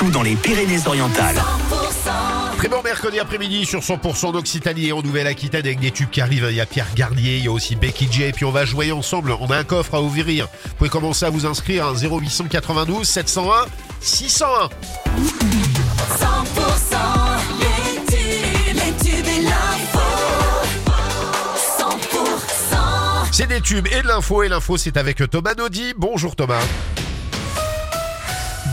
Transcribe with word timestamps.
partout 0.00 0.12
dans 0.12 0.22
les 0.22 0.34
Pyrénées-Orientales. 0.34 1.42
Très 2.56 2.68
bon 2.68 2.82
mercredi 2.82 3.18
après-midi 3.18 3.66
sur 3.66 3.80
100% 3.80 4.32
d'Occitanie 4.32 4.88
et 4.88 4.92
en 4.92 5.02
Nouvelle-Aquitaine 5.02 5.66
avec 5.66 5.78
des 5.78 5.90
tubes 5.90 6.08
qui 6.08 6.22
arrivent. 6.22 6.46
Il 6.48 6.56
y 6.56 6.60
a 6.60 6.66
Pierre 6.66 6.86
Garnier, 6.94 7.36
il 7.36 7.44
y 7.44 7.48
a 7.48 7.50
aussi 7.50 7.76
Becky 7.76 8.08
J. 8.10 8.22
Et 8.24 8.32
puis 8.32 8.46
on 8.46 8.50
va 8.50 8.64
jouer 8.64 8.92
ensemble. 8.92 9.36
On 9.40 9.50
a 9.50 9.58
un 9.58 9.64
coffre 9.64 9.94
à 9.94 10.02
ouvrir. 10.02 10.48
Vous 10.64 10.74
pouvez 10.78 10.90
commencer 10.90 11.26
à 11.26 11.30
vous 11.30 11.44
inscrire 11.44 11.86
à 11.86 11.92
0892 11.92 13.06
701 13.06 13.66
601. 14.00 14.46
100% 14.46 14.70
les 17.58 18.00
tubes, 18.06 18.76
les 18.76 19.04
tubes 19.04 19.26
et 19.26 19.42
l'info. 19.42 19.98
100% 21.78 23.32
C'est 23.32 23.48
des 23.48 23.60
tubes 23.60 23.86
et 23.88 24.02
de 24.02 24.08
l'info. 24.08 24.42
Et 24.42 24.48
l'info, 24.48 24.78
c'est 24.78 24.96
avec 24.96 25.28
Thomas 25.30 25.54
Naudy. 25.54 25.92
Bonjour 25.96 26.36
Thomas. 26.36 26.62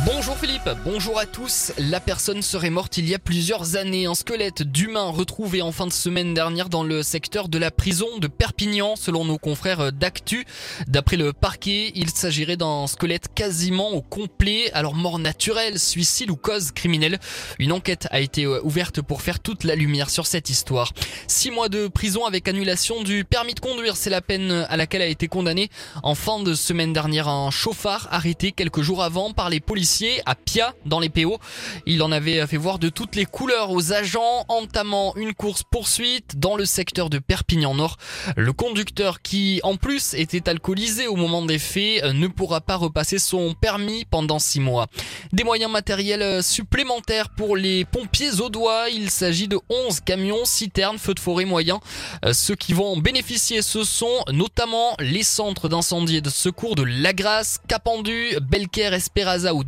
Bonjour 0.09 0.37
Philippe, 0.37 0.69
bonjour 0.85 1.19
à 1.19 1.25
tous. 1.25 1.73
La 1.77 1.99
personne 1.99 2.41
serait 2.41 2.69
morte 2.69 2.97
il 2.97 3.09
y 3.09 3.13
a 3.13 3.19
plusieurs 3.19 3.75
années. 3.75 4.05
Un 4.05 4.15
squelette 4.15 4.63
d'humain 4.63 5.09
retrouvé 5.09 5.61
en 5.61 5.73
fin 5.73 5.85
de 5.85 5.91
semaine 5.91 6.33
dernière 6.33 6.69
dans 6.69 6.83
le 6.83 7.03
secteur 7.03 7.49
de 7.49 7.57
la 7.57 7.71
prison 7.71 8.07
de 8.17 8.27
Perpignan, 8.27 8.95
selon 8.95 9.25
nos 9.25 9.37
confrères 9.37 9.91
d'Actu. 9.91 10.45
D'après 10.87 11.17
le 11.17 11.33
parquet, 11.33 11.91
il 11.93 12.09
s'agirait 12.09 12.55
d'un 12.55 12.87
squelette 12.87 13.27
quasiment 13.35 13.89
au 13.89 14.01
complet. 14.01 14.71
Alors 14.71 14.95
mort 14.95 15.19
naturelle, 15.19 15.77
suicide 15.77 16.31
ou 16.31 16.37
cause 16.37 16.71
criminelle. 16.71 17.19
Une 17.59 17.73
enquête 17.73 18.07
a 18.09 18.21
été 18.21 18.45
euh, 18.45 18.61
ouverte 18.63 19.01
pour 19.01 19.21
faire 19.21 19.41
toute 19.41 19.65
la 19.65 19.75
lumière 19.75 20.09
sur 20.09 20.25
cette 20.25 20.49
histoire. 20.49 20.93
Six 21.27 21.51
mois 21.51 21.67
de 21.67 21.89
prison 21.89 22.23
avec 22.23 22.47
annulation 22.47 23.03
du 23.03 23.25
permis 23.25 23.55
de 23.55 23.59
conduire, 23.59 23.97
c'est 23.97 24.09
la 24.09 24.21
peine 24.21 24.65
à 24.69 24.77
laquelle 24.77 25.01
a 25.01 25.07
été 25.07 25.27
condamné 25.27 25.69
en 26.01 26.15
fin 26.15 26.41
de 26.41 26.53
semaine 26.53 26.93
dernière 26.93 27.27
un 27.27 27.51
chauffard 27.51 28.07
arrêté 28.09 28.53
quelques 28.53 28.81
jours 28.81 29.03
avant 29.03 29.33
par 29.33 29.49
les 29.49 29.59
policiers 29.59 29.96
à 30.25 30.35
Pia 30.35 30.73
dans 30.85 30.99
les 30.99 31.09
PO. 31.09 31.37
Il 31.85 32.01
en 32.03 32.11
avait 32.11 32.45
fait 32.47 32.57
voir 32.57 32.79
de 32.79 32.89
toutes 32.89 33.15
les 33.15 33.25
couleurs 33.25 33.71
aux 33.71 33.93
agents, 33.93 34.45
entamant 34.47 35.15
une 35.15 35.33
course 35.33 35.63
poursuite 35.69 36.37
dans 36.37 36.55
le 36.55 36.65
secteur 36.65 37.09
de 37.09 37.19
Perpignan 37.19 37.75
Nord. 37.75 37.97
Le 38.35 38.53
conducteur 38.53 39.21
qui 39.21 39.59
en 39.63 39.75
plus 39.75 40.13
était 40.13 40.49
alcoolisé 40.49 41.07
au 41.07 41.15
moment 41.15 41.45
des 41.45 41.59
faits 41.59 42.03
ne 42.03 42.27
pourra 42.27 42.61
pas 42.61 42.75
repasser 42.75 43.19
son 43.19 43.53
permis 43.53 44.05
pendant 44.05 44.39
six 44.39 44.59
mois. 44.59 44.87
Des 45.33 45.43
moyens 45.43 45.71
matériels 45.71 46.43
supplémentaires 46.43 47.29
pour 47.29 47.55
les 47.57 47.85
pompiers 47.85 48.39
audois. 48.39 48.89
Il 48.89 49.09
s'agit 49.09 49.47
de 49.47 49.59
11 49.69 49.99
camions, 50.01 50.45
citernes, 50.45 50.97
feux 50.97 51.13
de 51.13 51.19
forêt 51.19 51.45
moyens. 51.45 51.79
Euh, 52.25 52.33
Ceux 52.33 52.55
qui 52.55 52.73
vont 52.73 52.97
bénéficier, 52.97 53.61
ce 53.61 53.83
sont 53.83 54.23
notamment 54.31 54.95
les 54.99 55.23
centres 55.23 55.69
d'incendie 55.69 56.17
et 56.17 56.21
de 56.21 56.29
secours 56.29 56.75
de 56.75 56.83
Lagras, 56.83 57.57
Capendu, 57.67 58.37
Belcaire, 58.41 58.93
Esperaza 58.93 59.53
ou 59.53 59.63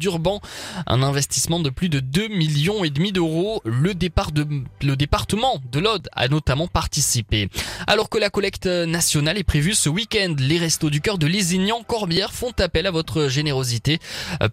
Un 0.87 1.03
investissement 1.03 1.59
de 1.59 1.69
plus 1.69 1.89
de 1.89 1.99
2 1.99 2.27
millions 2.29 2.83
et 2.83 2.89
demi 2.89 3.11
d'euros. 3.11 3.61
Le, 3.65 3.93
départ 3.93 4.31
de, 4.31 4.45
le 4.81 4.95
département 4.95 5.61
de 5.71 5.79
l'Aude 5.79 6.09
a 6.13 6.27
notamment 6.27 6.67
participé. 6.67 7.49
Alors 7.87 8.09
que 8.09 8.17
la 8.17 8.29
collecte 8.29 8.65
nationale 8.65 9.37
est 9.37 9.43
prévue 9.43 9.73
ce 9.73 9.89
week-end, 9.89 10.35
les 10.37 10.57
restos 10.57 10.89
du 10.89 11.01
cœur 11.01 11.17
de 11.17 11.27
Lézignan-Corbière 11.27 12.33
font 12.33 12.53
appel 12.59 12.87
à 12.87 12.91
votre 12.91 13.27
générosité. 13.27 13.99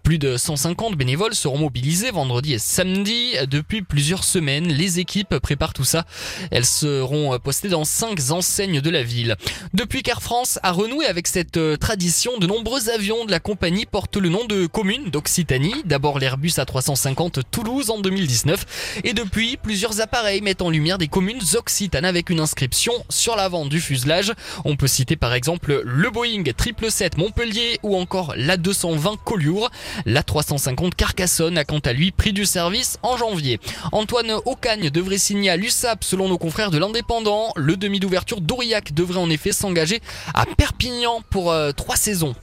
Plus 0.03 0.19
de 0.19 0.37
150 0.37 0.95
bénévoles 0.95 1.35
seront 1.35 1.57
mobilisés 1.57 2.11
vendredi 2.11 2.53
et 2.53 2.59
samedi. 2.59 3.33
Depuis 3.49 3.81
plusieurs 3.81 4.23
semaines, 4.23 4.67
les 4.67 4.99
équipes 4.99 5.39
préparent 5.39 5.73
tout 5.73 5.83
ça. 5.83 6.05
Elles 6.51 6.65
seront 6.65 7.37
postées 7.39 7.69
dans 7.69 7.85
cinq 7.85 8.19
enseignes 8.31 8.81
de 8.81 8.89
la 8.89 9.03
ville. 9.03 9.35
Depuis 9.73 10.03
qu'Air 10.03 10.21
France 10.21 10.59
a 10.63 10.71
renoué 10.71 11.05
avec 11.05 11.27
cette 11.27 11.57
euh, 11.57 11.77
tradition, 11.77 12.37
de 12.37 12.47
nombreux 12.47 12.89
avions 12.89 13.25
de 13.25 13.31
la 13.31 13.39
compagnie 13.39 13.85
portent 13.85 14.17
le 14.17 14.29
nom 14.29 14.45
de 14.45 14.65
communes 14.65 15.09
d'Occitanie. 15.09 15.46
D'abord 15.85 16.19
l'Airbus 16.19 16.49
A350 16.57 17.41
Toulouse 17.49 17.89
en 17.89 17.99
2019 17.99 19.01
et 19.05 19.13
depuis 19.13 19.55
plusieurs 19.55 20.01
appareils 20.01 20.41
mettent 20.41 20.61
en 20.61 20.69
lumière 20.69 20.97
des 20.97 21.07
communes 21.07 21.39
occitanes 21.55 22.03
avec 22.03 22.29
une 22.29 22.41
inscription 22.41 22.91
sur 23.07 23.37
l'avant 23.37 23.65
du 23.65 23.79
fuselage. 23.79 24.33
On 24.65 24.75
peut 24.75 24.87
citer 24.87 25.15
par 25.15 25.33
exemple 25.33 25.81
le 25.85 26.09
Boeing 26.09 26.43
777 26.43 27.17
Montpellier 27.17 27.79
ou 27.81 27.95
encore 27.95 28.35
l'A220 28.35 29.15
Collioure. 29.23 29.71
L'A350 30.05 30.95
Carcassonne 30.95 31.57
a 31.57 31.63
quant 31.63 31.79
à 31.79 31.93
lui 31.93 32.11
pris 32.11 32.33
du 32.33 32.45
service 32.45 32.97
en 33.01 33.15
janvier. 33.15 33.61
Antoine 33.93 34.33
Ocagne 34.45 34.89
devrait 34.89 35.17
signer 35.17 35.49
à 35.49 35.55
l'USAP 35.55 36.03
selon 36.03 36.27
nos 36.27 36.37
confrères 36.37 36.71
de 36.71 36.77
l'Indépendant. 36.77 37.53
Le 37.55 37.77
demi 37.77 38.01
d'ouverture 38.01 38.41
d'Aurillac 38.41 38.93
devrait 38.93 39.19
en 39.19 39.29
effet 39.29 39.53
s'engager 39.53 40.01
à 40.33 40.45
Perpignan 40.45 41.21
pour 41.29 41.51
euh, 41.51 41.71
trois 41.71 41.95
saisons. 41.95 42.35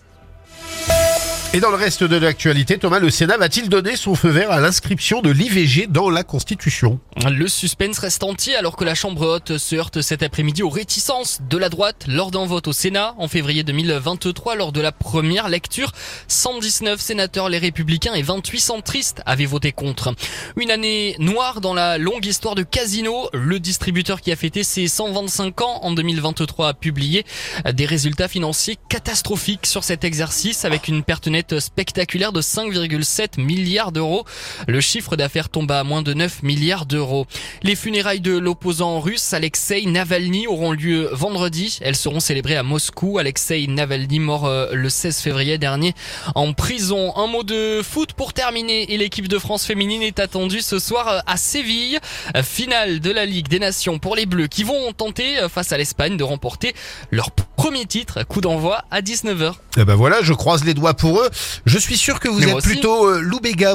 Et 1.54 1.60
dans 1.60 1.70
le 1.70 1.76
reste 1.76 2.02
de 2.02 2.16
l'actualité, 2.16 2.78
Thomas, 2.78 2.98
le 2.98 3.10
Sénat 3.10 3.36
va-t-il 3.36 3.68
donner 3.68 3.94
son 3.94 4.16
feu 4.16 4.30
vert 4.30 4.50
à 4.50 4.58
l'inscription 4.58 5.22
de 5.22 5.30
l'IVG 5.30 5.86
dans 5.86 6.10
la 6.10 6.24
Constitution? 6.24 6.98
Le 7.30 7.46
suspense 7.46 8.00
reste 8.00 8.24
entier 8.24 8.56
alors 8.56 8.74
que 8.74 8.82
la 8.82 8.96
Chambre 8.96 9.24
haute 9.24 9.56
se 9.56 9.76
heurte 9.76 10.02
cet 10.02 10.24
après-midi 10.24 10.64
aux 10.64 10.68
réticences 10.68 11.38
de 11.48 11.56
la 11.56 11.68
droite 11.68 12.06
lors 12.08 12.32
d'un 12.32 12.44
vote 12.44 12.66
au 12.66 12.72
Sénat 12.72 13.14
en 13.18 13.28
février 13.28 13.62
2023 13.62 14.56
lors 14.56 14.72
de 14.72 14.80
la 14.80 14.90
première 14.90 15.48
lecture. 15.48 15.92
119 16.26 17.00
sénateurs 17.00 17.48
les 17.48 17.58
républicains 17.58 18.14
et 18.14 18.22
28 18.22 18.58
centristes 18.58 19.22
avaient 19.24 19.46
voté 19.46 19.70
contre. 19.70 20.12
Une 20.56 20.72
année 20.72 21.14
noire 21.20 21.60
dans 21.60 21.72
la 21.72 21.98
longue 21.98 22.26
histoire 22.26 22.56
de 22.56 22.64
Casino. 22.64 23.28
Le 23.32 23.60
distributeur 23.60 24.20
qui 24.20 24.32
a 24.32 24.36
fêté 24.36 24.64
ses 24.64 24.88
125 24.88 25.60
ans 25.60 25.78
en 25.82 25.92
2023 25.92 26.70
a 26.70 26.74
publié 26.74 27.24
des 27.72 27.86
résultats 27.86 28.26
financiers 28.26 28.76
catastrophiques 28.88 29.66
sur 29.66 29.84
cet 29.84 30.02
exercice 30.02 30.64
avec 30.64 30.88
une 30.88 31.04
perte 31.04 31.28
nette 31.28 31.43
spectaculaire 31.60 32.32
de 32.32 32.40
5,7 32.40 33.40
milliards 33.40 33.92
d'euros. 33.92 34.24
Le 34.66 34.80
chiffre 34.80 35.16
d'affaires 35.16 35.48
tombe 35.48 35.70
à 35.70 35.84
moins 35.84 36.02
de 36.02 36.14
9 36.14 36.42
milliards 36.42 36.86
d'euros. 36.86 37.26
Les 37.62 37.76
funérailles 37.76 38.20
de 38.20 38.36
l'opposant 38.36 39.00
russe 39.00 39.32
Alexei 39.32 39.84
Navalny 39.86 40.46
auront 40.46 40.72
lieu 40.72 41.08
vendredi. 41.12 41.78
Elles 41.82 41.96
seront 41.96 42.20
célébrées 42.20 42.56
à 42.56 42.62
Moscou. 42.62 43.18
Alexei 43.18 43.66
Navalny 43.66 44.18
mort 44.18 44.46
euh, 44.46 44.70
le 44.72 44.88
16 44.88 45.20
février 45.20 45.58
dernier 45.58 45.94
en 46.34 46.52
prison. 46.52 47.16
Un 47.16 47.26
mot 47.26 47.42
de 47.42 47.82
foot 47.82 48.12
pour 48.12 48.32
terminer 48.32 48.92
et 48.92 48.96
l'équipe 48.96 49.28
de 49.28 49.38
France 49.38 49.64
féminine 49.64 50.02
est 50.02 50.18
attendue 50.18 50.60
ce 50.60 50.78
soir 50.78 51.08
euh, 51.08 51.18
à 51.26 51.36
Séville. 51.36 51.98
Finale 52.42 53.00
de 53.00 53.10
la 53.10 53.26
Ligue 53.26 53.48
des 53.48 53.58
Nations 53.58 53.98
pour 53.98 54.16
les 54.16 54.26
Bleus 54.26 54.48
qui 54.48 54.64
vont 54.64 54.92
tenter 54.92 55.38
euh, 55.38 55.48
face 55.48 55.72
à 55.72 55.78
l'Espagne 55.78 56.16
de 56.16 56.24
remporter 56.24 56.74
leur 57.10 57.30
premier 57.30 57.86
titre. 57.86 58.24
Coup 58.24 58.40
d'envoi 58.40 58.84
à 58.90 59.00
19h. 59.00 59.54
Eh 59.76 59.84
ben 59.84 59.94
voilà, 59.94 60.18
je 60.22 60.32
croise 60.32 60.64
les 60.64 60.74
doigts 60.74 60.94
pour 60.94 61.20
eux. 61.20 61.30
Je 61.66 61.78
suis 61.78 61.96
sûr 61.96 62.20
que 62.20 62.28
vous 62.28 62.38
Mais 62.40 62.50
êtes 62.50 62.62
plutôt 62.62 63.06
euh, 63.08 63.22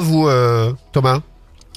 vous, 0.00 0.28
euh, 0.28 0.72
Thomas. 0.92 1.20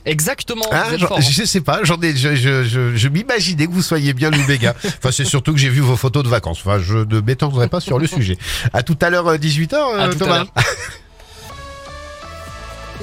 Exactement. 0.06 0.66
Ah, 0.72 0.84
vous 0.88 0.94
êtes 0.96 1.00
j'en- 1.00 1.08
fort, 1.08 1.18
hein. 1.20 1.22
je 1.22 1.44
sais 1.46 1.62
pas, 1.62 1.80
j'en 1.84 2.00
ai, 2.02 2.14
je, 2.16 2.36
je, 2.36 2.64
je, 2.64 2.96
je 2.96 3.08
m'imaginais 3.08 3.68
que 3.68 3.72
vous 3.72 3.82
soyez 3.82 4.14
bien 4.14 4.32
Lou 4.32 4.44
Béga. 4.46 4.76
enfin, 4.86 5.12
c'est 5.12 5.24
surtout 5.24 5.54
que 5.54 5.60
j'ai 5.60 5.70
vu 5.70 5.80
vos 5.80 5.96
photos 5.96 6.24
de 6.24 6.30
vacances. 6.30 6.60
Enfin, 6.66 6.80
je 6.80 6.98
ne 6.98 7.22
m'étendrai 7.22 7.70
pas 7.70 7.80
sur 7.80 8.00
le 8.00 8.08
sujet. 8.08 8.38
À 8.74 8.84
tout 8.84 8.98
à 9.02 9.10
l'heure, 9.10 9.34
18h, 9.36 9.76
À 9.76 10.08
tout 10.10 10.16
à 10.16 10.16
Thomas. 10.20 10.46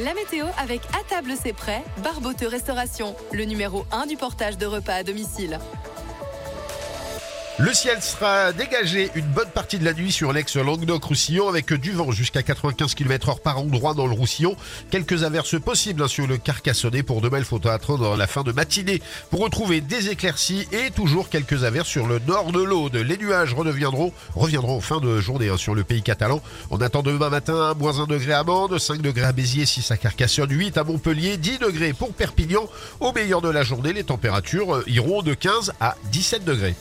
La 0.05 0.15
météo 0.15 0.47
avec 0.59 0.81
À 0.99 1.03
table 1.09 1.33
c'est 1.43 1.53
prêt, 1.53 1.83
Barbote 2.03 2.45
Restauration, 2.51 3.15
le 3.33 3.45
numéro 3.45 3.85
1 3.93 4.07
du 4.07 4.17
portage 4.17 4.57
de 4.57 4.65
repas 4.65 4.95
à 4.95 5.03
domicile. 5.03 5.59
Le 7.59 7.75
ciel 7.75 8.01
sera 8.01 8.53
dégagé 8.53 9.11
une 9.15 9.27
bonne 9.27 9.49
partie 9.49 9.79
de 9.79 9.85
la 9.85 9.93
nuit 9.93 10.13
sur 10.13 10.33
l'ex-Languedoc-Roussillon 10.33 11.49
avec 11.49 11.73
du 11.75 11.91
vent 11.93 12.11
jusqu'à 12.11 12.43
95 12.43 12.95
km 12.95 13.29
heure 13.29 13.41
par 13.41 13.59
endroit 13.59 13.93
dans 13.93 14.07
le 14.07 14.15
Roussillon. 14.15 14.57
Quelques 14.91 15.25
averses 15.25 15.61
possibles 15.61 16.03
hein, 16.03 16.09
sur 16.09 16.27
le 16.27 16.39
Carcassonnet. 16.39 17.03
Pour 17.03 17.21
demain, 17.21 17.39
il 17.39 17.45
faudra 17.45 17.75
attendre 17.75 18.17
la 18.17 18.27
fin 18.27 18.45
de 18.45 18.53
matinée 18.53 19.03
pour 19.31 19.41
retrouver 19.41 19.83
des 19.83 20.09
éclaircies 20.09 20.69
et 20.73 20.91
toujours 20.91 21.29
quelques 21.29 21.65
averses 21.65 21.89
sur 21.89 22.07
le 22.07 22.19
nord 22.21 22.53
de 22.53 22.63
l'Aude. 22.63 22.97
Les 22.97 23.19
nuages 23.19 23.53
redeviendront, 23.53 24.13
reviendront 24.35 24.79
en 24.79 24.81
fin 24.81 25.01
de 25.01 25.21
journée 25.21 25.51
hein, 25.51 25.59
sur 25.59 25.75
le 25.75 25.85
pays 25.85 26.03
catalan. 26.03 26.41
On 26.71 26.81
attend 26.81 27.03
demain 27.03 27.29
matin 27.29 27.75
moins 27.79 28.01
1 28.01 28.07
degré 28.07 28.33
à 28.33 28.45
Mende, 28.45 28.79
5 28.79 29.03
degrés 29.03 29.27
à 29.27 29.33
Béziers, 29.33 29.67
6 29.67 29.91
à 29.91 29.99
Carcassonne, 29.99 30.51
8 30.51 30.79
à 30.79 30.85
Montpellier, 30.85 31.37
10 31.37 31.59
degrés 31.59 31.93
pour 31.93 32.15
Perpignan. 32.15 32.69
Au 33.01 33.13
meilleur 33.13 33.43
de 33.43 33.51
la 33.51 33.65
journée, 33.65 33.93
les 33.93 34.05
températures 34.05 34.77
euh, 34.77 34.85
iront 34.87 35.21
de 35.21 35.35
15 35.35 35.75
à 35.81 35.97
17 36.11 36.45
degrés. 36.45 36.75